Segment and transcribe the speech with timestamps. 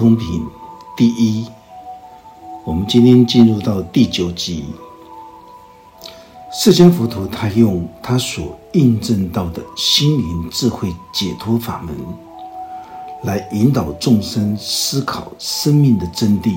[0.00, 0.42] 通品
[0.96, 1.44] 第一，
[2.64, 4.64] 我们今天进入到第九集。
[6.50, 11.94] 释迦佛陀他用他所印证到的心灵智慧解脱法门，
[13.24, 16.56] 来引导众生思考生命的真谛。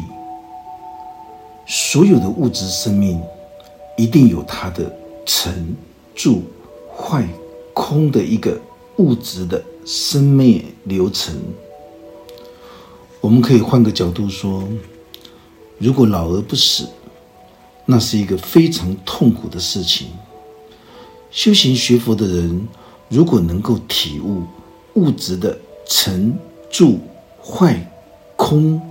[1.66, 3.22] 所有的物质生命，
[3.98, 4.90] 一定有它的
[5.26, 5.76] 成、
[6.16, 6.44] 住、
[6.96, 7.28] 坏、
[7.74, 8.58] 空的一个
[9.00, 11.36] 物质的生灭流程。
[13.24, 14.68] 我们可以换个角度说，
[15.78, 16.90] 如果老而不死，
[17.86, 20.10] 那是一个非常痛苦的事情。
[21.32, 22.68] 修行学佛的人，
[23.08, 24.44] 如果能够体悟
[24.96, 26.38] 物质的成、
[26.70, 27.00] 住、
[27.42, 27.90] 坏、
[28.36, 28.82] 空，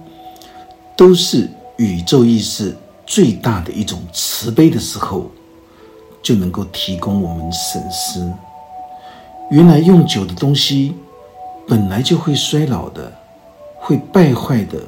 [0.97, 2.75] 都是宇宙意识
[3.07, 5.31] 最大的一种慈悲的时候，
[6.23, 8.33] 就能够提供我们审思：
[9.51, 10.95] 原来用久的东西，
[11.69, 13.13] 本来就会衰老的。
[13.85, 14.81] 会败坏的，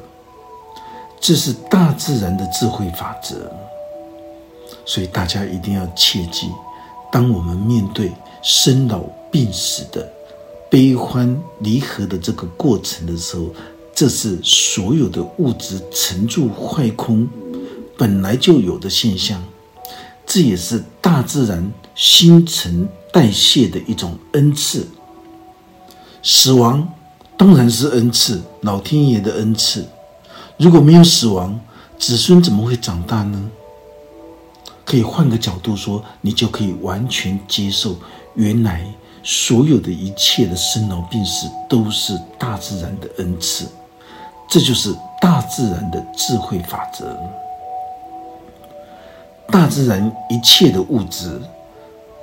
[1.21, 3.51] 这是大自然的智慧法则。
[4.87, 6.49] 所以大家一定要切记：
[7.11, 9.01] 当我们面对生老
[9.33, 10.09] 病死的
[10.71, 13.53] 悲欢离合的这个过程的时候，
[13.93, 17.29] 这是所有的物质沉住坏空
[17.99, 19.43] 本来就有的现象，
[20.25, 24.87] 这也是大自然新陈代谢的一种恩赐。
[26.23, 26.89] 死亡。
[27.37, 29.87] 当然是恩赐，老天爷的恩赐。
[30.57, 31.61] 如果没有死亡，
[31.99, 33.51] 子孙怎么会长大呢？
[34.85, 37.97] 可以换个角度说，你就可以完全接受，
[38.35, 38.87] 原来
[39.23, 43.67] 所有的一切的生老病死都是大自然的恩赐，
[44.49, 47.17] 这就是大自然的智慧法则。
[49.49, 51.41] 大自然一切的物质，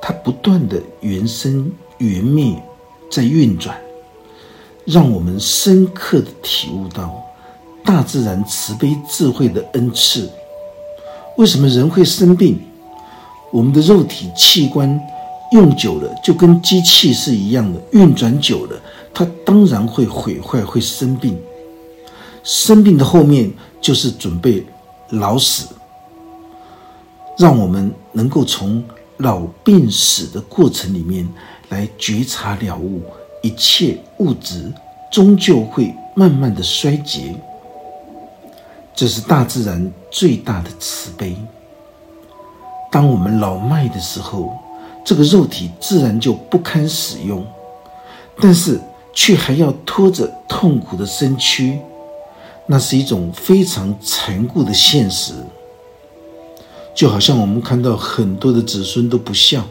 [0.02, 2.62] 它不断的原生缘灭，
[3.12, 3.76] 在运转。
[4.86, 7.24] 让我们深刻的体悟到
[7.84, 10.30] 大自然慈悲智慧的恩赐。
[11.38, 12.60] 为什么人会生病？
[13.52, 15.00] 我们的肉体器官
[15.52, 18.80] 用久了，就跟机器是一样的，运转久了，
[19.14, 21.38] 它当然会毁坏，会生病。
[22.44, 24.66] 生病的后面就是准备
[25.10, 25.68] 老死。
[27.38, 28.84] 让我们能够从
[29.18, 31.28] 老病死的过程里面
[31.70, 33.02] 来觉察了悟。
[33.42, 34.72] 一切物质
[35.12, 37.36] 终究会慢慢的衰竭，
[38.96, 41.36] 这是大自然最大的慈悲。
[42.92, 44.52] 当我们老迈的时候，
[45.04, 47.46] 这个肉体自然就不堪使用，
[48.40, 48.80] 但是
[49.14, 51.80] 却还要拖着痛苦的身躯，
[52.68, 55.34] 那是一种非常残酷的现实。
[56.94, 59.66] 就好像我们看到很多的子孙都不孝。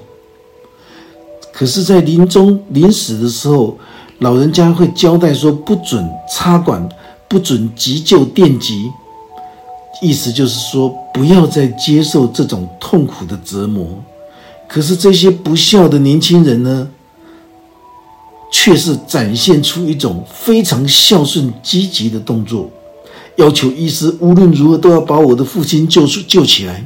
[1.61, 3.77] 可是，在临终临死的时候，
[4.21, 6.89] 老人家会交代说：不准插管，
[7.29, 8.91] 不准急救电击。
[10.01, 13.87] 意思就是说，不要再接受这种痛苦的折磨。
[14.67, 16.89] 可是，这些不孝的年轻人呢，
[18.51, 22.71] 却是展现出一种非常孝顺、积极的动作，
[23.37, 26.83] 要求医师无论如何都要把我的父亲救出、救起来。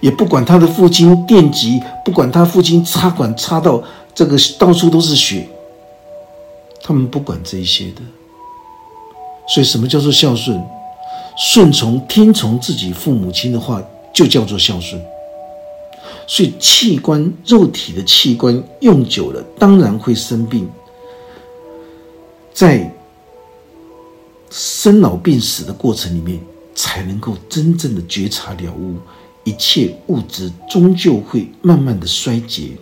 [0.00, 3.82] 也不管他的父亲电击，不管他父亲插管插到
[4.14, 5.48] 这个到处都是血，
[6.82, 8.02] 他们不管这一些的。
[9.48, 10.62] 所以，什么叫做孝顺？
[11.36, 13.82] 顺从、听从自己父母亲的话，
[14.12, 15.00] 就叫做孝顺。
[16.26, 20.68] 所以，器官、肉体的器官用久了，当然会生病。
[22.52, 22.92] 在
[24.50, 26.38] 生老病死的过程里面，
[26.74, 28.96] 才能够真正的觉察了悟。
[29.48, 32.72] 一切物质终究会慢慢的衰竭，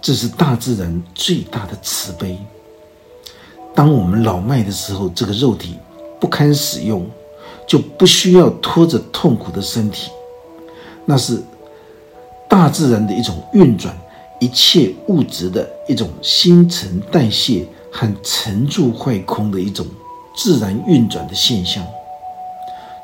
[0.00, 2.38] 这是大自然最大的慈悲。
[3.74, 5.74] 当我们老迈的时候，这个肉体
[6.18, 7.06] 不堪使用，
[7.68, 10.10] 就不需要拖着痛苦的身体，
[11.04, 11.42] 那是
[12.48, 13.94] 大自然的一种运转，
[14.40, 19.86] 一切物质的一种新陈代谢和沉住坏空的一种
[20.34, 21.86] 自然运转的现象。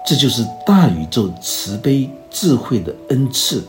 [0.06, 3.62] 这就是大宇宙慈悲智慧的恩赐。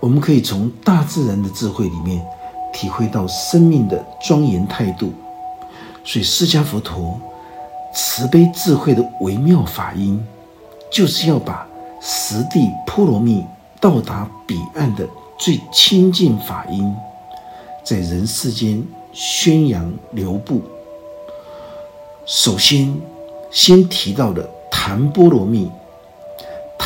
[0.00, 2.24] 我们可以从大自然的智慧里面
[2.72, 5.12] 体会到生命的庄严态度。
[6.04, 7.20] 所以，释迦佛陀
[7.94, 10.24] 慈悲智慧的微妙法音，
[10.90, 11.66] 就是要把
[12.00, 13.44] 十地波罗蜜
[13.80, 15.06] 到达彼岸的
[15.38, 16.94] 最亲近法音，
[17.84, 18.82] 在人世间
[19.12, 20.62] 宣扬流布。
[22.24, 22.94] 首先，
[23.50, 24.48] 先提到了。
[24.68, 25.68] 檀波罗蜜，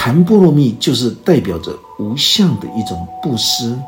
[0.03, 3.79] 檀波罗蜜就是代表着无相的一种布施，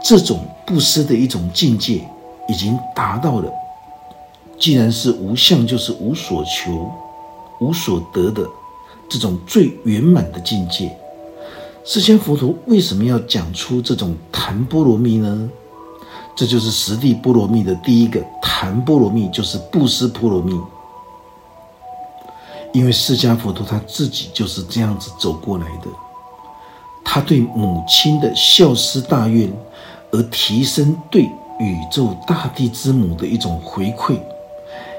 [0.00, 2.08] 这种布施的一种境界，
[2.48, 3.52] 已经达到了
[4.56, 6.88] 既然是无相，就是无所求、
[7.60, 8.46] 无所得的
[9.08, 10.96] 这种最圆满的境界。
[11.84, 15.50] 释迦佛陀为什么要讲出这种谈波罗蜜呢？
[16.36, 20.56] 这就是十地波罗蜜的第一个谈波罗蜜，就是布施波罗蜜。
[22.72, 25.88] 因为释迦佛陀他自己就是这样子走过来的，
[27.04, 29.52] 他对母亲的孝思大愿，
[30.12, 31.22] 而提升对
[31.58, 34.16] 宇宙大地之母的一种回馈，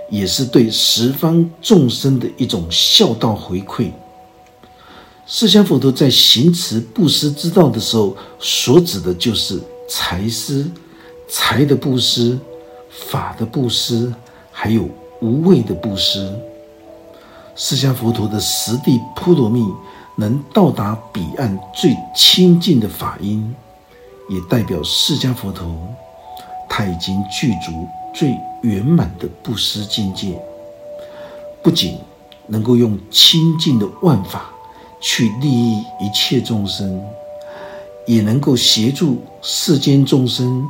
[0.09, 3.89] 也是对十方众生的一种孝道回馈。
[5.25, 9.57] 释迦佛陀在行持布施之道的时候，所指的就是
[9.87, 10.69] 财施、
[11.29, 12.37] 财的布施、
[12.89, 14.13] 法的布施，
[14.51, 14.89] 还有
[15.21, 16.29] 无畏的布施。
[17.55, 19.65] 释迦佛陀的十地波罗蜜
[20.15, 23.53] 能到达彼岸最清净的法音，
[24.29, 25.67] 也代表释迦佛陀
[26.69, 30.39] 他已经具足最圆满的布施境界，
[31.61, 31.97] 不仅
[32.47, 34.49] 能够用清净的万法。
[35.03, 37.03] 去利益一切众生，
[38.05, 40.63] 也能够协助世间众生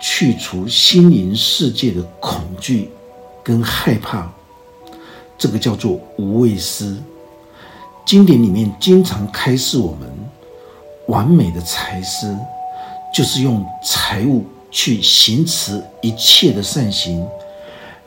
[0.00, 2.90] 去除心灵世界的恐惧
[3.42, 4.32] 跟害怕。
[5.38, 6.96] 这个叫做无畏施。
[8.06, 10.10] 经典里面经常开示我们，
[11.08, 12.36] 完美的财施
[13.12, 17.26] 就是用财物去行持一切的善行，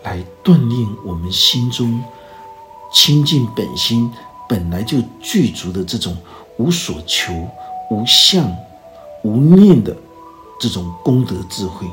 [0.04, 2.02] 来锻炼我们心中
[2.94, 4.12] 清净本心。
[4.50, 6.16] 本来就具足的这种
[6.56, 7.34] 无所求、
[7.92, 8.50] 无相、
[9.22, 9.94] 无念的
[10.58, 11.86] 这种功德智慧，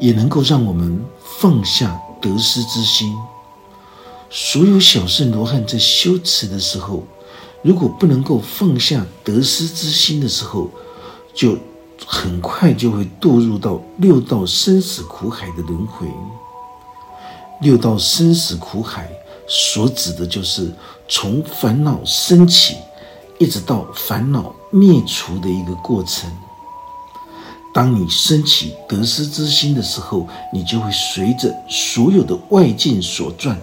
[0.00, 1.00] 也能够让我们
[1.38, 3.16] 放下得失之心。
[4.30, 7.02] 所有小圣罗汉在修持的时候，
[7.62, 10.70] 如果不能够放下得失之心的时候，
[11.34, 11.58] 就
[12.06, 16.06] 很快就会堕入到六道生死苦海的轮回。
[17.60, 19.10] 六道生死苦海。
[19.52, 20.72] 所指的就是
[21.08, 22.76] 从烦恼升起，
[23.36, 26.30] 一直到烦恼灭除的一个过程。
[27.74, 33.60] 当你升起得失之心的时候，你就会随着所有的外境所转，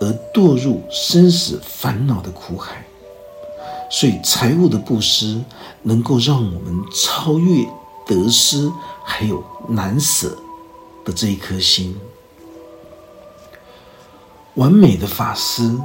[0.00, 2.84] 而堕入生死烦恼的苦海。
[3.90, 5.40] 所以，财物的布施
[5.82, 7.64] 能够让我们超越
[8.06, 8.70] 得失，
[9.04, 10.36] 还有难舍
[11.04, 11.96] 的这一颗心。
[14.54, 15.76] 完美的法师，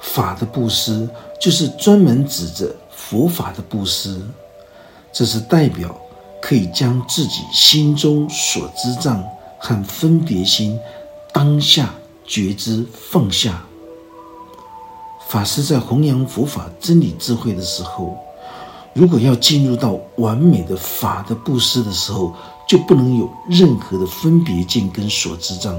[0.00, 1.08] 法的布施，
[1.40, 4.20] 就是专门指着佛法的布施。
[5.12, 5.94] 这是代表
[6.40, 9.22] 可以将自己心中所知障
[9.58, 10.78] 和分别心
[11.32, 11.92] 当下
[12.26, 13.64] 觉知放下。
[15.28, 18.16] 法师在弘扬佛法真理智慧的时候，
[18.92, 22.34] 如果要进入到完美的法的布施的时候，
[22.68, 25.74] 就不能有任何的分别见跟所知障。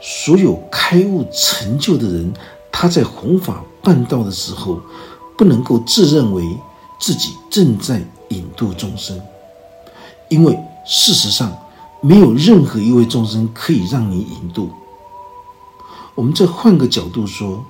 [0.00, 2.32] 所有开悟成就的人，
[2.70, 4.80] 他在弘法办道的时候，
[5.38, 6.44] 不能够自认为
[7.00, 9.18] 自己正在引渡众生，
[10.28, 11.56] 因为事实上
[12.00, 14.70] 没有任何一位众生可以让你引渡。
[16.14, 17.64] 我们再换个角度说，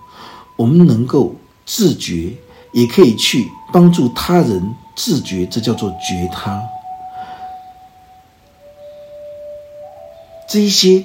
[0.57, 1.35] 我们能够
[1.65, 2.37] 自觉，
[2.73, 6.63] 也可以去帮助他人自觉，这叫做觉他。
[10.49, 11.05] 这一些。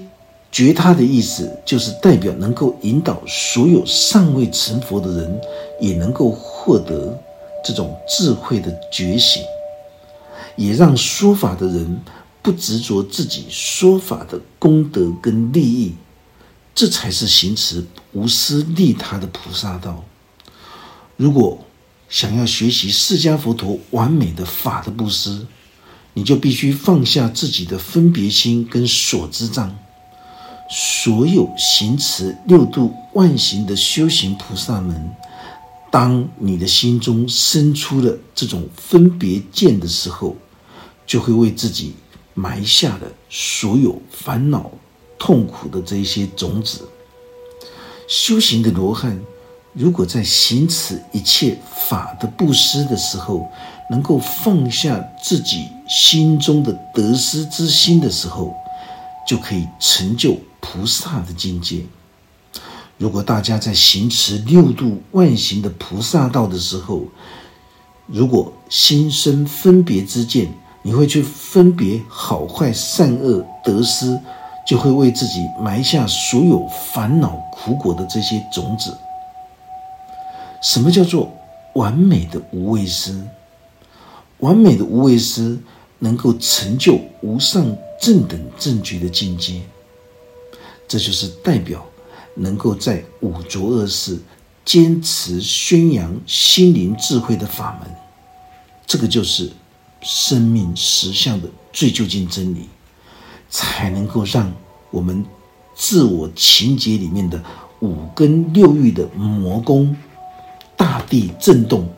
[0.49, 5.41] 觉他的意思，就是代表能够引导所有尚未成佛的人，
[5.79, 7.15] 也能够获得
[7.63, 9.43] 这种智慧的觉醒，
[10.55, 12.01] 也让说法的人
[12.41, 15.93] 不执着自己说法的功德跟利益，
[16.77, 20.05] 这才是行持无私利他的菩萨道。
[21.15, 21.65] 如果
[22.07, 25.47] 想要学习释迦佛陀完美的法的布施，
[26.13, 29.75] 你就必须放下自己的分别心跟所知障。
[30.69, 35.09] 所有行持六度万行的修行菩萨们，
[35.89, 40.35] 当你的心中生出了这种分别见的时候，
[41.07, 41.95] 就会为自己
[42.35, 44.69] 埋下了所有烦恼、
[45.17, 46.87] 痛苦的这一些种子。
[48.07, 49.19] 修行的罗汉，
[49.73, 51.57] 如果在行持一切
[51.87, 53.47] 法的布施的时候，
[53.89, 58.53] 能够放下自己心中的得失之心的时候，
[59.27, 60.37] 就可以成就。
[60.59, 61.85] 菩萨的境界。
[62.97, 67.03] 如果大家在行持六度万行的菩萨道的时候，
[68.05, 74.19] 如果心生分别之见，你会去分别好坏善恶得失，
[74.67, 78.95] 就会为自己埋下所有烦恼苦果的这些种子。
[80.61, 81.31] 什么叫做
[81.73, 83.15] 完美的无畏师？
[84.39, 85.57] 完美的无畏师
[85.99, 87.65] 能够成就无上
[88.01, 89.61] 正等正觉的境界。
[90.87, 91.85] 这就是代表
[92.35, 94.19] 能够在五浊恶世
[94.65, 97.89] 坚持宣扬心灵智慧的法门，
[98.85, 99.51] 这个就是
[100.01, 102.69] 生命实相的最究竟真理，
[103.57, 104.53] 才能够让
[104.91, 105.25] 我们
[105.73, 107.43] 自我情节里面的
[107.79, 109.97] 五根六欲的魔功
[110.75, 111.89] 大地震动。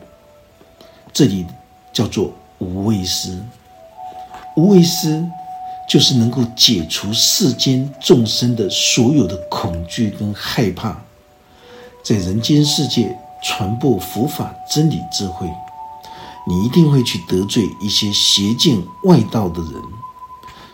[1.12, 1.44] 这里
[1.92, 3.38] 叫做无畏师，
[4.56, 5.22] 无畏师。
[5.88, 10.96] 就是能够解除世间众生的所有的恐惧跟害怕，
[12.04, 15.50] 在人间世界传播佛法真理智慧，
[16.46, 19.72] 你一定会去得罪一些邪见外道的人。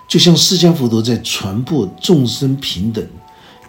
[0.09, 3.07] 就像释迦佛陀在传播众生平等，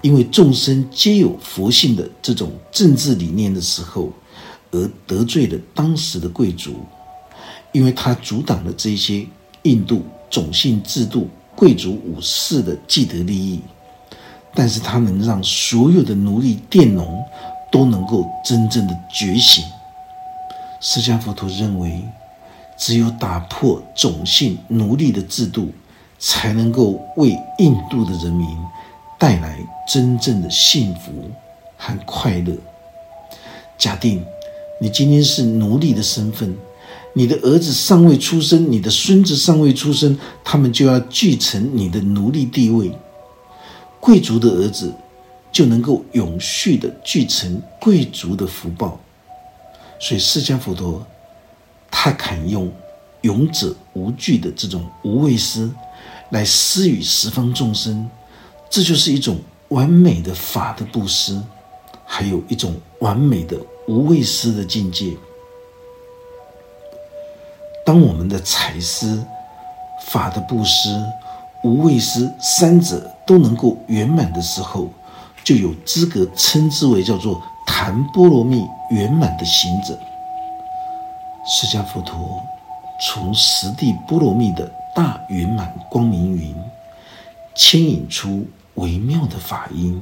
[0.01, 4.11] 因为众生皆有佛性的这种政治理念的时候，
[4.71, 6.75] 而得罪了当时的贵族，
[7.71, 9.25] 因为他阻挡了这些
[9.63, 11.27] 印度种姓制度。
[11.55, 13.59] 贵族武士的既得利益，
[14.53, 17.19] 但是他能让所有的奴隶佃农
[17.71, 19.63] 都能够真正的觉醒。
[20.79, 21.99] 释迦佛陀认为，
[22.77, 25.71] 只有打破种姓奴隶的制度，
[26.19, 28.47] 才能够为印度的人民
[29.19, 31.11] 带来真正的幸福
[31.77, 32.55] 和快乐。
[33.77, 34.25] 假定
[34.81, 36.55] 你今天是奴隶的身份。
[37.13, 42.91] 你的儿子尚未出生，你的孙子尚未出生，他们就要继承你的奴隶地位。
[43.99, 44.93] 贵族的儿子
[45.51, 48.99] 就能够永续的继承贵族的福报。
[49.99, 51.03] 所以释迦佛陀
[51.89, 52.71] 他肯用
[53.21, 55.67] 勇者无惧的这种无畏施
[56.29, 58.09] 来施与十方众生，
[58.69, 61.41] 这就是一种完美的法的布施，
[62.05, 63.57] 还有一种完美的
[63.87, 65.15] 无畏施的境界。
[67.85, 69.23] 当我们的财施、
[70.07, 71.01] 法的布施、
[71.63, 74.89] 无畏施三者都能够圆满的时候，
[75.45, 79.97] 就有资格称之为叫做檀波罗蜜圆满的行者。
[81.45, 82.43] 释迦佛陀
[82.99, 86.55] 从十地波罗蜜的大圆满光明云
[87.55, 90.01] 牵引出微妙的法音，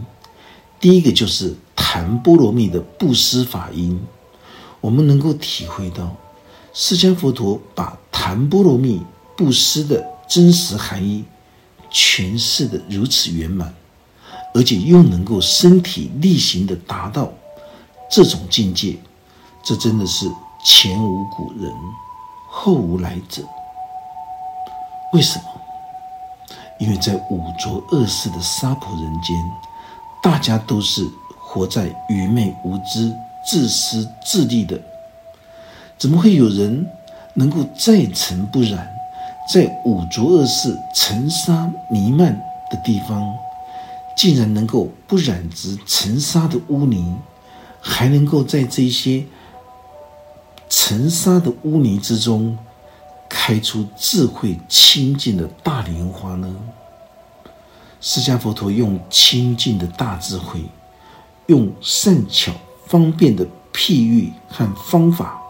[0.80, 4.02] 第一个就是檀波罗蜜的布施法音，
[4.80, 6.16] 我们能够体会到。
[6.72, 9.02] 释迦佛陀把檀波罗蜜
[9.36, 11.26] 布施的真实含义
[11.92, 13.74] 诠释的如此圆满，
[14.54, 17.30] 而且又能够身体力行的达到
[18.10, 18.96] 这种境界，
[19.62, 20.26] 这真的是
[20.64, 21.70] 前无古人，
[22.50, 23.44] 后无来者。
[25.16, 25.46] 为什么？
[26.78, 29.34] 因为在五浊恶世的娑婆人间，
[30.22, 34.78] 大家都是活在愚昧无知、自私自利的。
[35.98, 36.86] 怎么会有人
[37.34, 38.94] 能够再尘不染，
[39.50, 42.34] 在五浊恶世尘沙弥漫
[42.70, 43.34] 的地方，
[44.18, 47.16] 竟然能够不染指尘沙的污泥，
[47.80, 49.24] 还能够在这些
[50.68, 52.58] 尘沙的污泥之中，
[53.30, 56.56] 开出智慧清净的大莲花呢？
[58.02, 60.62] 释迦佛陀用清净的大智慧，
[61.48, 62.52] 用善巧
[62.88, 65.42] 方便的譬喻和方法。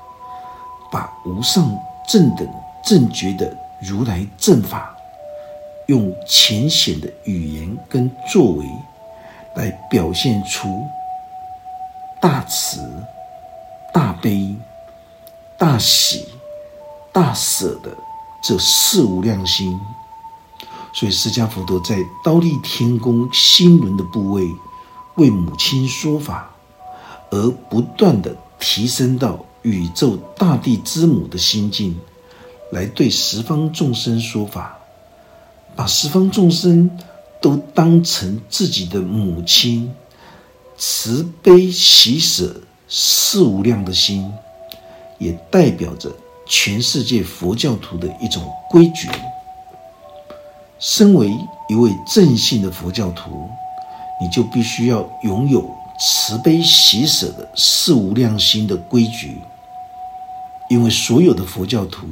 [0.91, 1.77] 把无上
[2.07, 2.47] 正等
[2.85, 4.95] 正觉的如来正法，
[5.87, 8.65] 用浅显的语言跟作为，
[9.55, 10.87] 来表现出
[12.21, 12.79] 大慈、
[13.91, 14.55] 大悲、
[15.57, 16.27] 大喜、
[17.15, 17.97] 大舍的
[18.43, 19.79] 这四无量心。
[20.93, 24.45] 所以，释迦佛陀在刀立天宫心轮的部位，
[25.15, 26.53] 为母亲说法，
[27.31, 29.39] 而不断的提升到。
[29.63, 31.99] 宇宙大地之母的心境，
[32.71, 34.77] 来对十方众生说法，
[35.75, 36.87] 把十方众生
[37.41, 39.91] 都当成自己的母亲，
[40.77, 44.31] 慈悲喜舍四无量的心，
[45.17, 49.09] 也代表着全世界佛教徒的一种规矩。
[50.79, 51.31] 身为
[51.69, 53.49] 一位正信的佛教徒，
[54.21, 59.37] 你就必须要拥有慈悲喜舍的四无量心的规矩。
[60.69, 62.07] 因为所有的佛教徒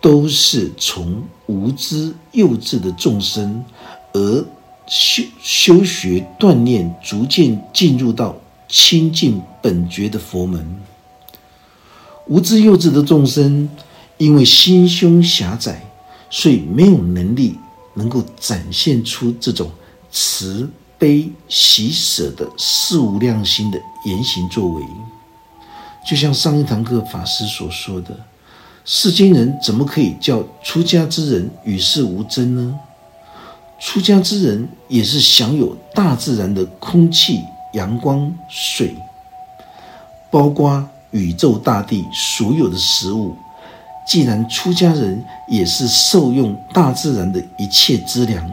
[0.00, 3.64] 都是从无知幼稚的众生，
[4.12, 4.44] 而
[4.86, 8.36] 修修学锻炼，逐渐进入到
[8.68, 10.76] 清净本觉的佛门。
[12.26, 13.68] 无知幼稚的众生，
[14.16, 15.82] 因为心胸狭窄，
[16.30, 17.58] 所以没有能力
[17.94, 19.70] 能够展现出这种
[20.10, 24.82] 慈悲喜舍的四无量心的言行作为。
[26.08, 28.16] 就像上一堂课法师所说的，
[28.84, 32.78] 世间人怎么可以叫出家之人与世无争呢？
[33.80, 37.40] 出家之人也是享有大自然的空气、
[37.72, 38.94] 阳光、水，
[40.30, 43.36] 包括宇宙大地所有的食物。
[44.04, 48.50] 既然出家人也是受用大自然的一切资粮，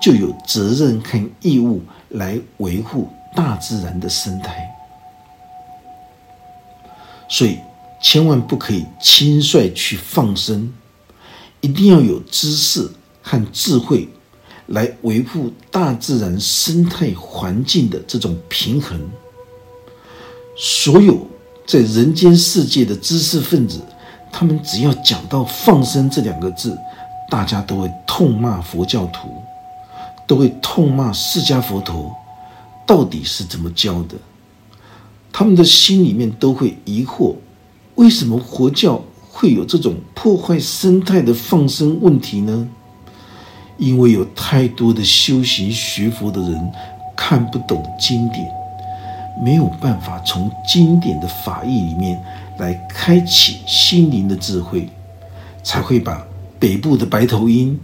[0.00, 4.66] 就有责任和义务来维护大自然的生态。
[7.28, 7.58] 所以，
[8.00, 10.72] 千万不可以轻率去放生，
[11.60, 12.88] 一定要有知识
[13.20, 14.08] 和智慧
[14.68, 18.98] 来维护大自然生态环境的这种平衡。
[20.56, 21.26] 所有
[21.66, 23.80] 在人间世界的知识分子。
[24.32, 26.76] 他们只要讲到放生这两个字，
[27.30, 29.28] 大家都会痛骂佛教徒，
[30.26, 32.14] 都会痛骂释迦佛陀，
[32.86, 34.16] 到底是怎么教的？
[35.32, 37.34] 他们的心里面都会疑惑：
[37.94, 42.68] 为什么佛教会有这种破坏生态的放生问题呢？
[43.78, 46.72] 因为有太多的修行学佛的人
[47.16, 48.46] 看不懂经典，
[49.42, 52.22] 没有办法从经典的法义里面。
[52.58, 54.88] 来开启心灵的智慧，
[55.62, 56.26] 才会把
[56.58, 57.78] 北部的白头鹰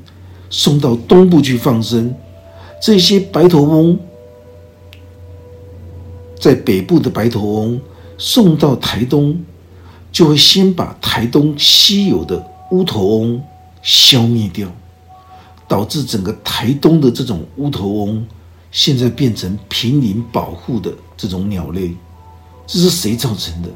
[0.49, 2.15] 送到东部去放生。
[2.81, 3.99] 这些白头翁
[6.41, 7.79] 在北部的白头翁
[8.17, 9.39] 送到台东，
[10.11, 13.43] 就会先把台东稀有的乌头翁
[13.83, 14.67] 消灭掉，
[15.69, 18.27] 导致整个台东的这种乌头翁
[18.71, 20.91] 现在变成濒临保护的
[21.23, 21.95] 这种鸟类。
[22.67, 23.69] 这是谁造成的？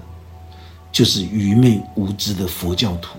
[0.90, 3.18] 就是愚昧无知的佛教徒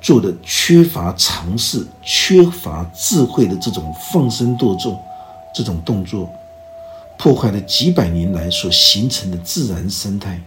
[0.00, 5.00] 做的缺乏尝试、缺乏智慧的这种放生堕众
[5.54, 6.28] 这种动作，
[7.16, 10.42] 破坏了几百年来所形成的自然生态。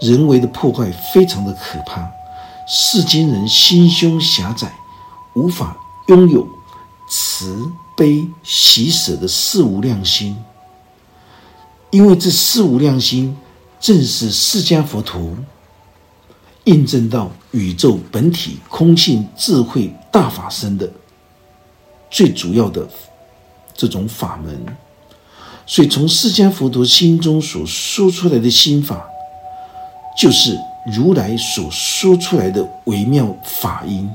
[0.00, 2.08] 人为的破坏非常的可怕，
[2.68, 4.72] 世间人心胸狭窄，
[5.34, 6.46] 无法拥有
[7.10, 10.36] 慈悲喜舍的四无量心，
[11.96, 13.34] 因为这四无量心。
[13.78, 15.36] 正是释迦佛陀
[16.64, 20.90] 印证到宇宙本体空性智慧大法身的
[22.10, 22.88] 最主要的
[23.74, 24.58] 这种法门，
[25.66, 29.06] 所以从释迦佛陀心中所说出来的心法，
[30.18, 30.58] 就是
[30.96, 34.10] 如来所说出来的微妙法音。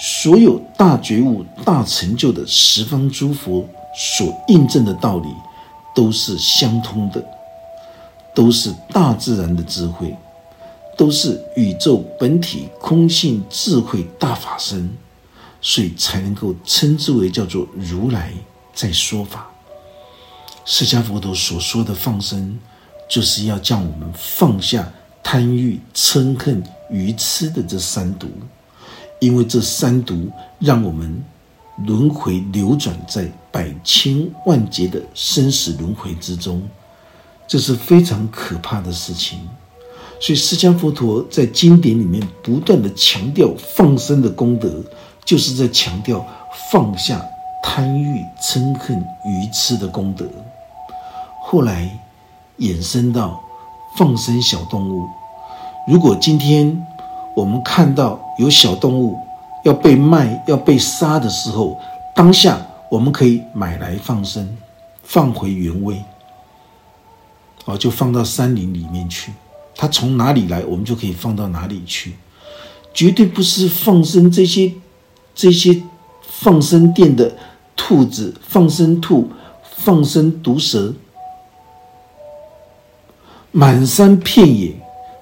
[0.00, 5.28] 所有大觉悟、大成就的十方诸佛所印证的道理，
[5.96, 7.20] 都是相通的。
[8.34, 10.14] 都是大自然的智慧，
[10.94, 14.90] 都是宇宙本体空性智慧大法身，
[15.62, 18.30] 所以才能够称之为叫做如来
[18.74, 19.48] 在说法。
[20.66, 22.58] 释迦佛陀所说的放生，
[23.08, 24.86] 就是要将我们放下
[25.22, 28.28] 贪欲、嗔恨、愚痴的这三毒，
[29.18, 31.24] 因为这三毒让我们
[31.84, 36.62] 轮回流转在百千万劫的生死轮回之中。
[37.46, 39.38] 这是非常可怕的事情，
[40.20, 44.82] 所以释迦佛陀在经典里面不断的强调放生的功德，
[45.24, 46.26] 就是在强调
[46.72, 47.24] 放下
[47.62, 50.26] 贪欲、嗔恨、愚痴的功德。
[51.44, 51.88] 后来
[52.58, 53.40] 衍生到
[53.96, 55.06] 放生小动物。
[55.86, 56.84] 如果今天
[57.36, 59.16] 我们看到有小动物
[59.66, 61.76] 要被卖、要被杀的时候，
[62.14, 62.56] 当下
[62.88, 64.56] 我们可以买来放生，
[65.02, 66.00] 放回原位。
[67.64, 69.32] 哦，就放到山林里面去，
[69.74, 72.14] 它从哪里来，我们就可以放到哪里去，
[72.94, 74.72] 绝对不是放生这些
[75.34, 75.82] 这些
[76.22, 77.34] 放生店的
[77.74, 79.28] 兔子、放生兔、
[79.78, 80.94] 放生毒蛇，
[83.50, 84.72] 满山遍野。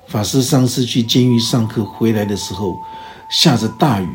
[0.06, 2.76] 法师上次去监狱上课回来的时候，
[3.30, 4.08] 下着大雨，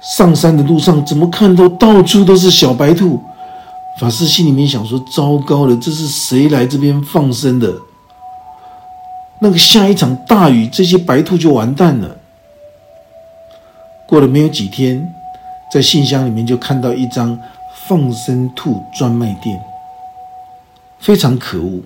[0.00, 3.20] 上山的路上怎么看到到处都是小白兔？
[3.98, 7.74] 法师心里面想说：“糟糕了，这是谁来这边放生的？
[9.40, 12.16] 那个下一场大雨，这些白兔就完蛋了。”
[14.08, 15.14] 过了没有几天，
[15.70, 17.38] 在信箱里面就看到一张
[17.86, 19.60] 放生兔专卖店，
[20.98, 21.80] 非常可恶。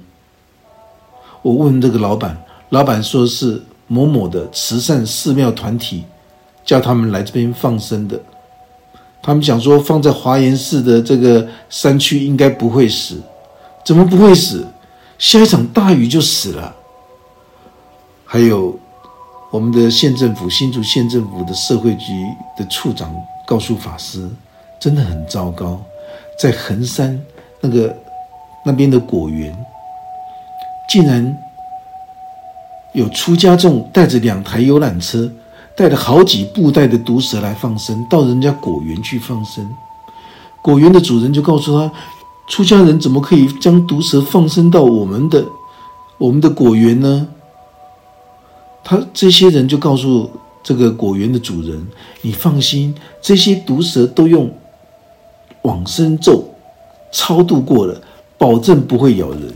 [1.42, 2.36] 我问这个老板，
[2.68, 6.04] 老板说是某某的慈善寺庙团体
[6.64, 8.20] 叫他们来这边放生的。
[9.22, 13.22] 他们想说，放在华严寺的这个山区应该不会死，
[13.84, 14.66] 怎么不会死？
[15.18, 16.74] 下一场大雨就死了。
[18.24, 18.78] 还有
[19.50, 22.12] 我们的县政府新竹县政府的社会局
[22.58, 23.14] 的处长
[23.46, 24.28] 告诉法师，
[24.80, 25.80] 真的很糟糕，
[26.38, 27.18] 在横山
[27.60, 27.96] 那个
[28.66, 29.56] 那边的果园，
[30.88, 31.34] 竟然
[32.92, 35.30] 有出家众带着两台游览车
[35.76, 39.68] 带了好几布袋的毒蛇来放生，到人家果园去放生。
[40.62, 41.90] 果园的主人就告诉他
[42.48, 45.44] ：“出家人怎么可以将毒蛇放生到我们的
[46.16, 47.26] 我们的果园呢？”
[48.84, 50.30] 他这些人就告诉
[50.62, 51.86] 这个果园的主人
[52.22, 54.50] ：“你放心，这些毒蛇都用
[55.62, 56.44] 往生咒
[57.10, 58.00] 超度过了，
[58.38, 59.52] 保证不会咬人。”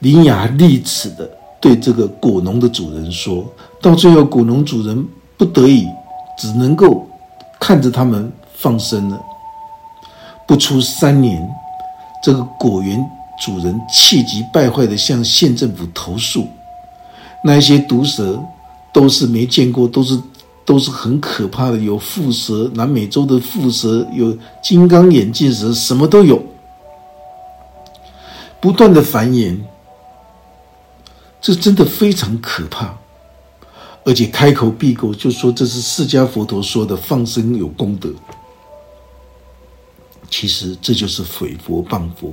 [0.00, 1.30] 伶牙俐齿的
[1.60, 3.44] 对这个果农的主人说，
[3.80, 5.86] 到最后果农主人不得已，
[6.38, 7.06] 只能够
[7.58, 9.20] 看着他们放生了。
[10.46, 11.48] 不出三年，
[12.22, 13.04] 这个果园
[13.44, 16.46] 主人气急败坏的向县政府投诉，
[17.42, 18.38] 那些毒蛇
[18.92, 20.20] 都是没见过，都是
[20.64, 26.40] 都是很可怕的，有蝮蛇，南美洲的蝮蛇，有金刚眼镜蛇，什么都有，
[28.60, 29.56] 不断的繁衍。
[31.40, 32.96] 这真的非常可怕，
[34.04, 38.10] 而且开口闭口就说这是释迦佛陀说的放生有功德。
[40.28, 42.32] 其实这就是毁佛谤佛。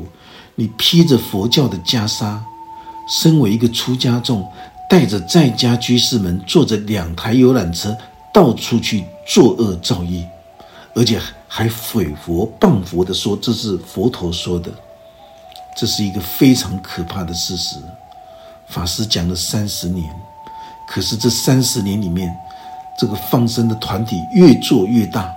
[0.56, 2.40] 你披着佛教的袈裟，
[3.08, 4.48] 身为一个出家众，
[4.90, 7.96] 带着在家居士们，坐着两台游览车
[8.34, 10.28] 到处去作恶造业，
[10.96, 14.72] 而且还毁佛谤佛的说这是佛陀说的，
[15.78, 17.78] 这是一个非常可怕的事实。
[18.70, 20.14] 法师讲了三十年，
[20.88, 22.36] 可是这三十年里面，
[22.98, 25.32] 这个放生的团体越做越大。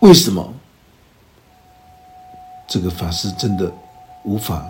[0.00, 0.52] 为什么？
[2.66, 3.70] 这个法师真的
[4.24, 4.66] 无法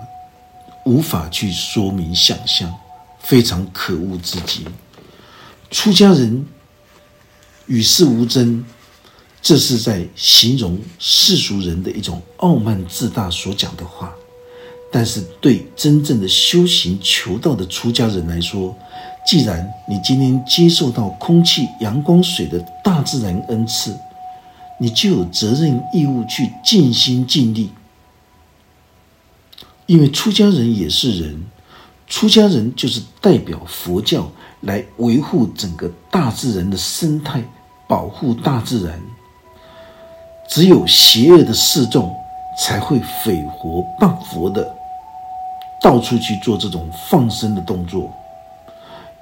[0.85, 2.75] 无法去说明想象，
[3.20, 4.66] 非常可恶至极。
[5.70, 6.44] 出家人
[7.66, 8.64] 与世无争，
[9.40, 14.12] 这是在形容世俗人的一种傲慢自大所讲的话。
[14.95, 18.77] 但是，对真正的修行求道的出家人来说，
[19.27, 23.97] 既然你今天接受到空气、阳光、水的大自然恩赐，
[24.79, 27.71] 你就有责任义务去尽心尽力。
[29.87, 31.43] 因为出家人也是人，
[32.07, 37.43] 出家人就是代表佛教来维护整个大自然的生态，
[37.89, 39.01] 保护大自然。
[40.51, 42.15] 只有邪恶的示众
[42.59, 44.82] 才会毁佛谤佛的。
[45.83, 48.09] 到处去做这种放生的动作，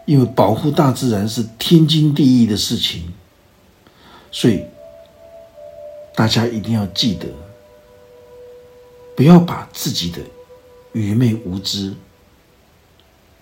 [0.04, 3.10] 因为保护大自然是天经地义的事情，
[4.30, 4.62] 所以
[6.14, 7.26] 大家一定要记得，
[9.16, 10.18] 不要把自己的
[10.92, 11.94] 愚昧无知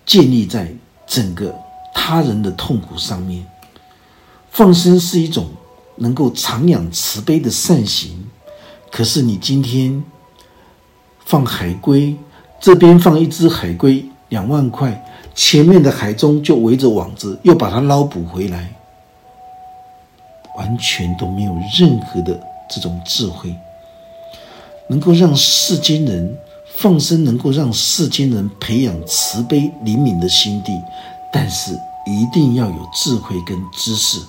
[0.05, 0.73] 建立在
[1.05, 1.53] 整个
[1.93, 3.45] 他人的痛苦上面。
[4.49, 5.49] 放生是一种
[5.97, 8.29] 能够长养慈悲的善行，
[8.89, 10.01] 可是你今天
[11.25, 12.15] 放海龟。
[12.59, 18.69] 这边放一只海龟，两万块，前面的海中就围着网子，又把它捞捕回来，
[20.57, 22.37] 完全都没有任何的
[22.69, 23.55] 这种智慧，
[24.89, 26.37] 能够让世间人
[26.75, 30.73] 放生，能够让世间人培养慈悲灵敏的心地，
[31.31, 31.71] 但是
[32.05, 34.19] 一定要有智慧跟知识。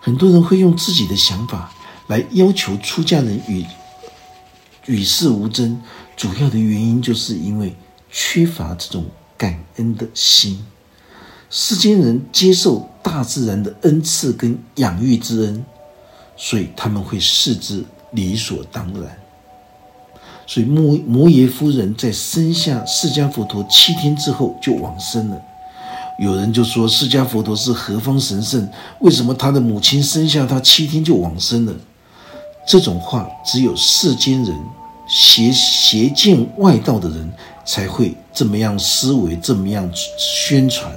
[0.00, 1.72] 很多人会用自己的想法
[2.08, 3.64] 来要求出家人与
[4.86, 5.80] 与世无争。
[6.22, 7.74] 主要的原因就是因为
[8.08, 9.04] 缺乏这种
[9.36, 10.64] 感恩的心。
[11.50, 15.64] 世间人接受大自然的恩赐跟养育之恩，
[16.36, 19.18] 所以他们会视之理所当然。
[20.46, 25.42] 所以摩摩耶夫人在生下释迦佛陀七天之后就往生了。
[26.20, 28.68] 有人就说释迦佛陀是何方神圣？
[29.00, 31.74] 为什么他的母亲生下他七天就往生了？
[32.64, 34.56] 这种话只有世间人。
[35.12, 37.30] 邪邪见外道的人
[37.66, 40.90] 才会这么样思维，这么样宣传。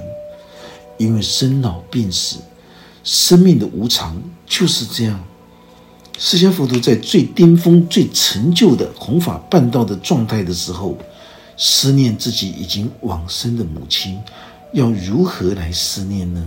[0.96, 2.38] 因为生老病死，
[3.04, 5.22] 生命的无常就是这样。
[6.16, 10.96] 释迦佛陀在最巅峰、最成就的弘法办道的状态的时候，
[11.58, 14.18] 思念自己已经往生的母亲，
[14.72, 16.42] 要如何来思念呢？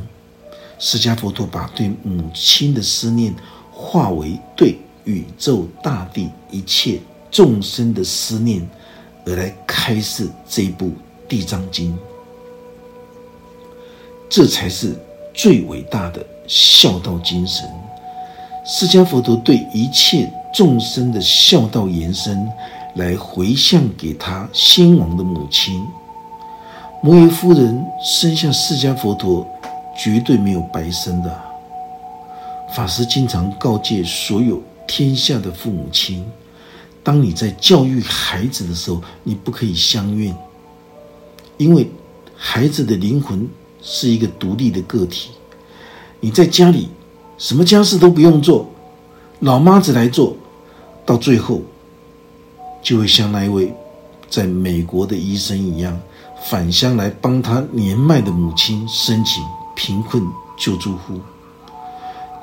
[0.80, 3.36] 释迦佛陀把对母亲的思念
[3.72, 7.00] 化为对宇宙大地一切。
[7.32, 8.68] 众生的思念，
[9.26, 10.86] 而来开示这一部
[11.28, 11.94] 《地藏经》，
[14.30, 14.96] 这才是
[15.34, 17.70] 最伟大的孝道精神。
[18.66, 22.48] 释迦佛陀对一切众生的孝道延伸，
[22.96, 25.84] 来回向给他先王的母亲
[27.02, 29.48] 摩耶夫人生下释迦佛陀，
[29.98, 31.42] 绝对没有白生的。
[32.74, 36.26] 法师经常告诫所有天下的父母亲。
[37.04, 40.36] 当你在教育孩子的时候，你不可以相怨，
[41.58, 41.90] 因为
[42.36, 43.48] 孩子的灵魂
[43.82, 45.32] 是一个独立的个体。
[46.20, 46.90] 你在家里
[47.38, 48.70] 什么家事都不用做，
[49.40, 50.36] 老妈子来做，
[51.06, 51.62] 到最后
[52.82, 53.74] 就会像那一位
[54.30, 55.98] 在美国的医生一样，
[56.50, 59.42] 返乡来帮他年迈的母亲申请
[59.76, 60.22] 贫困
[60.58, 61.20] 救助户。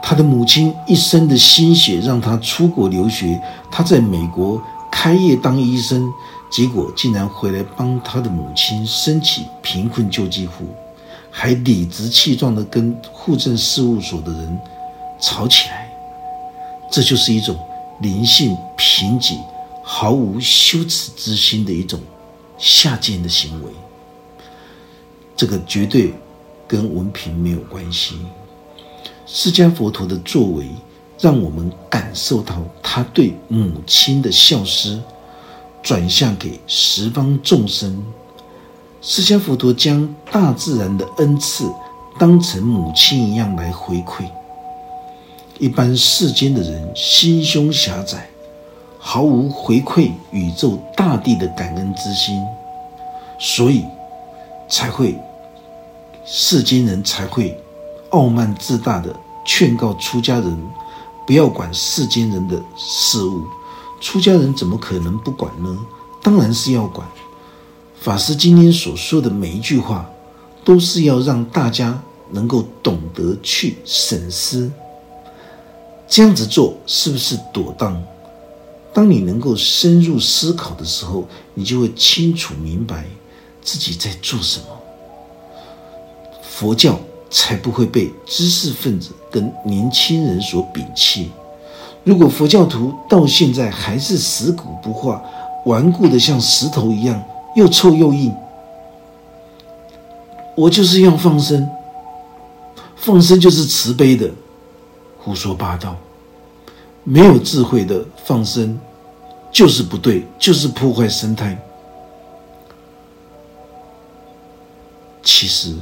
[0.03, 6.13] 他的母亲一生的心血让他出国留学，他在美国开业当医生。
[6.49, 10.65] 结果竟然回来帮他的母亲申请贫困救济户，
[11.29, 14.59] 还理直气壮地跟户政事务所的人
[15.21, 15.91] 吵起来。
[16.89, 17.59] 这就是一种
[18.01, 19.37] 灵性贫瘠、
[19.83, 22.01] 毫无羞耻之心的一种
[22.57, 23.73] 下贱的行为。
[25.37, 26.15] 这个绝对
[26.69, 28.15] 跟文凭没有关系。
[29.27, 30.69] 释迦佛陀的作为，
[31.19, 35.01] 让我们感受到他对母亲的孝思。
[35.83, 38.03] 转向给十方众生，
[39.01, 41.65] 释迦佛陀将大自然的恩赐
[42.19, 44.25] 当成母亲一样来回馈。
[45.61, 48.29] 一般世间的人心胸狭窄，
[48.99, 52.45] 毫无回馈宇宙大地的感恩之心，
[53.39, 53.85] 所以
[54.69, 55.17] 才会
[56.25, 57.57] 世间人才会
[58.17, 60.59] 傲慢自大的劝告出家人
[61.27, 63.45] 不要管世间人的事物。
[64.01, 65.79] 出家人怎么可能不管呢？
[66.23, 67.07] 当然是要管。
[68.01, 70.09] 法师今天所说的每一句话，
[70.65, 72.01] 都是要让大家
[72.31, 74.71] 能够懂得去审思，
[76.09, 78.03] 这样子做是不是妥当？
[78.95, 83.05] 当你能够深入思考的时候，你就会清楚明白
[83.63, 84.67] 自己在做什么。
[86.43, 86.99] 佛教
[87.31, 91.31] 才不会被知识分子跟年轻人所摒弃。
[92.05, 95.23] 如果佛教徒到现在还是死骨不化、
[95.65, 97.23] 顽固的像石头一样，
[97.57, 98.33] 又臭又硬，
[100.55, 101.69] 我就是要放生，
[102.95, 104.31] 放生就是慈悲的，
[105.19, 105.97] 胡说八道，
[107.03, 108.79] 没有智慧的放生
[109.51, 111.59] 就是不对，就是破坏生态。
[115.25, 115.75] 其实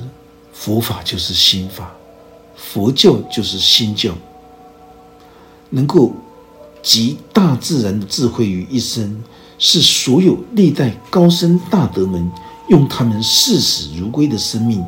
[0.55, 1.93] 佛法就是心法，
[2.57, 4.15] 佛教就是心教。
[5.71, 6.13] 能够
[6.83, 9.23] 集大自然的智慧于一身，
[9.59, 12.31] 是所有历代高僧大德们
[12.69, 14.83] 用他们视死如归的生命，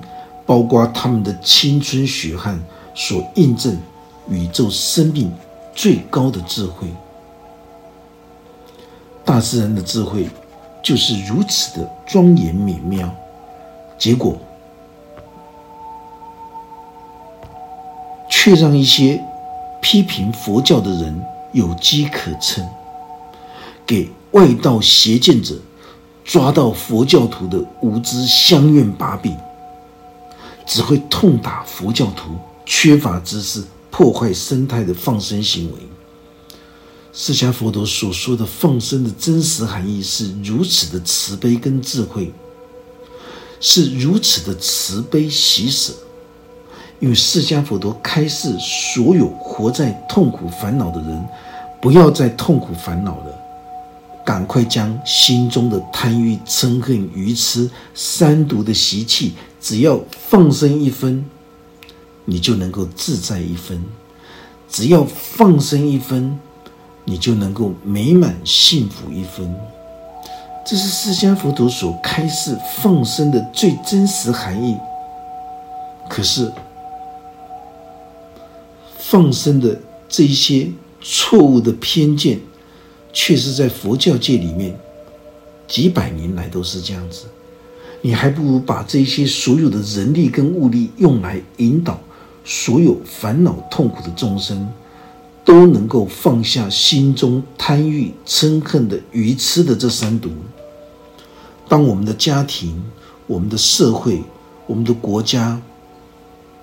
[0.47, 2.63] 包括他们的青春血汗
[2.95, 3.77] 所印证
[4.29, 5.33] 宇宙生命
[5.75, 6.87] 最高的智慧。
[9.25, 10.31] 大自然的智慧
[10.85, 13.13] 就是如此的庄严美妙，
[13.99, 14.39] 结果
[18.47, 19.21] 却让一些。
[19.83, 22.67] 批评佛教的人有机可乘，
[23.85, 25.55] 给外道邪见者
[26.25, 29.37] 抓到佛教徒的无知相怨把柄，
[30.65, 35.79] 只会痛打佛教徒缺乏知识、破坏生态的放生行为。
[37.13, 42.33] 释迦佛陀所说的放生的真实含义是如此的慈悲跟智慧，
[43.61, 45.93] 是如此的慈悲喜舍。
[46.99, 51.23] 因为释迦佛陀开示，所有活在痛苦烦恼的人，
[51.79, 53.39] 不要再痛苦烦恼了，
[54.25, 61.23] 赶快将心中的贪欲、嗔恨、愚痴三毒的习气，只要放生一分，
[62.25, 63.79] 你就能够自在一分；
[64.67, 66.39] 只要放生一分，
[67.05, 69.55] 你就能够美满幸福一分。
[70.65, 74.79] 这是释迦佛陀所开示放生的最真实含义。
[76.09, 76.51] 可是。
[79.09, 80.69] 放生的这一些
[81.01, 82.41] 错误的偏见，
[83.13, 84.77] 却是在佛教界里面
[85.69, 87.27] 几百年来都是这样子。
[88.03, 92.01] 你还不如把这些所有的人力跟物力用来引导
[92.45, 94.69] 所有烦恼痛苦的众生，
[95.45, 100.31] 都能够放下心中贪欲嗔恨的愚痴的这三毒。
[101.69, 102.83] 当我们的家庭、
[103.29, 104.21] 我们的社会、
[104.67, 105.63] 我们的国家，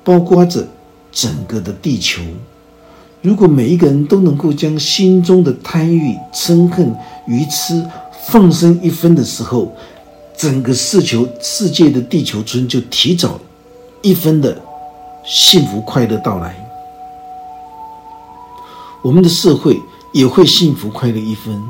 [0.04, 0.68] 包括着。
[1.14, 2.22] 整个的地球，
[3.22, 6.94] 如果每一个人都能够将心中的贪欲、嗔恨、
[7.28, 7.86] 愚痴
[8.28, 9.72] 放生一分的时候，
[10.36, 13.40] 整个世球世界的地球村就提早
[14.02, 14.60] 一分的
[15.24, 16.56] 幸福快乐到来，
[19.04, 19.80] 我们的社会
[20.14, 21.62] 也会幸福快乐一分。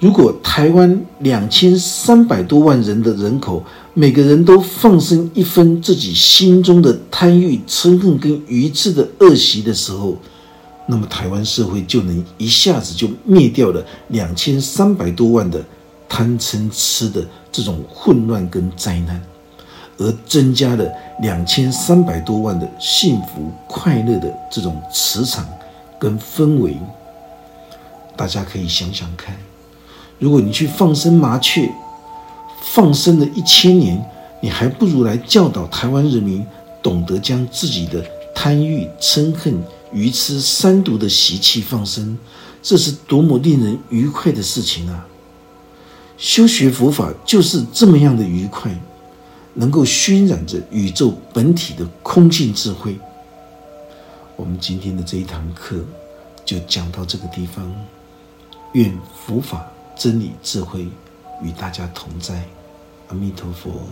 [0.00, 3.62] 如果台湾两千三百多万人的人口，
[3.94, 10.16] 每个人都放生一分自己心中的贪欲、嗔恨跟愚痴的恶习的时候，
[10.86, 15.62] 那么台湾社会就能一下子就灭掉了两千三百多万的
[16.08, 19.22] 贪嗔痴的这种混乱跟灾难，
[19.98, 25.46] 而增加了两千三百多万的幸福快乐的这种磁场
[25.98, 26.78] 跟氛围。
[28.16, 29.36] 大家可以想想看，
[30.18, 31.70] 如果你去放生麻雀，
[32.62, 34.02] 放生了一千年，
[34.40, 36.46] 你还不如来教导台湾人民
[36.82, 38.02] 懂得将自己的
[38.34, 42.16] 贪欲、嗔恨、愚痴三毒的习气放生，
[42.62, 45.06] 这是多么令人愉快的事情啊！
[46.16, 48.74] 修学佛法就是这么样的愉快，
[49.54, 52.96] 能够熏染着宇宙本体的空性智慧。
[54.36, 55.76] 我们今天的这一堂课
[56.44, 57.70] 就讲到这个地方。
[58.72, 58.90] 愿
[59.26, 60.88] 佛法真理智慧
[61.42, 62.42] 与大家同在，
[63.08, 63.82] 阿弥陀佛。